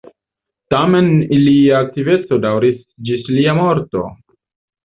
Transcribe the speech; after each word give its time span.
Tamen 0.73 1.09
ilia 1.37 1.83
amikeco 1.87 2.39
daŭris 2.47 2.81
ĝis 3.11 3.31
lia 3.37 3.57
morto. 3.63 4.07